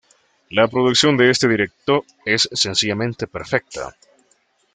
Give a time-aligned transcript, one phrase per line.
[0.49, 3.95] La producción de este directo es sencillamente perfecta.